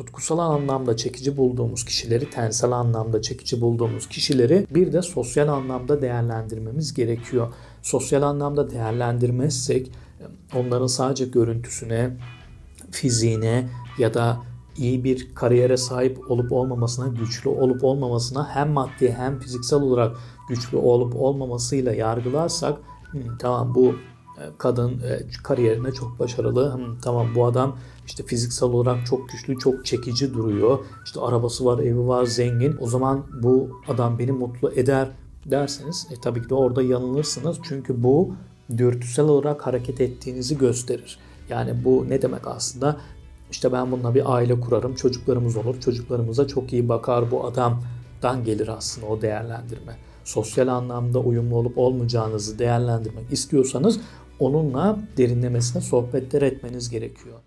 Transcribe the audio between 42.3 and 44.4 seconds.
aslında? İşte ben bununla bir